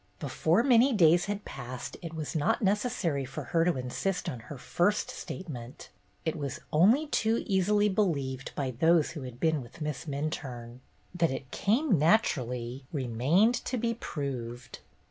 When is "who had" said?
9.11-9.39